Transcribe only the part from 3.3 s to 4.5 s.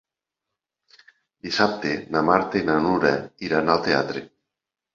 iran al teatre.